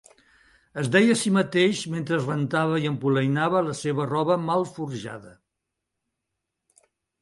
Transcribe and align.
Es 0.83 0.87
deia 0.95 1.15
a 1.17 1.19
si 1.23 1.31
mateix 1.35 1.83
mentre 1.97 2.17
es 2.17 2.25
rentava 2.31 2.81
i 2.87 2.91
empolainava 2.95 3.63
la 3.71 3.79
seva 3.83 4.11
roba 4.17 4.41
malforjada. 4.51 5.39